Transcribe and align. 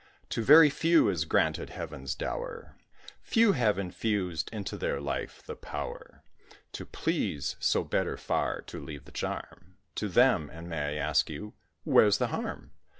To 0.29 0.41
very 0.43 0.71
few 0.71 1.09
is 1.09 1.25
granted 1.25 1.69
Heaven's 1.69 2.15
dower 2.15 2.75
Few 3.21 3.51
have 3.51 3.77
infused 3.77 4.49
into 4.51 4.75
their 4.75 4.99
life 4.99 5.43
the 5.45 5.55
power 5.55 6.23
To 6.71 6.87
please, 6.87 7.55
so 7.59 7.83
better 7.83 8.17
far 8.17 8.61
to 8.61 8.83
leave 8.83 9.05
the 9.05 9.11
charm 9.11 9.75
To 9.97 10.09
them. 10.09 10.49
And 10.49 10.67
may 10.67 10.97
I 10.97 10.99
ask 11.05 11.29
you, 11.29 11.53
where's 11.83 12.17
the 12.17 12.29
harm? 12.29 12.71